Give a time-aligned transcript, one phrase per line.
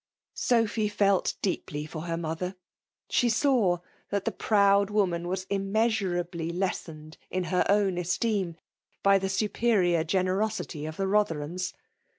[0.33, 2.55] Sophy felt deepl J for lier mother.
[3.07, 3.77] She saw
[4.13, 8.57] ^^ the proud woman ivas immeasurablj les sened in h«r own esteem
[9.05, 11.73] 1>y the superior gene rosity of the Botherliams.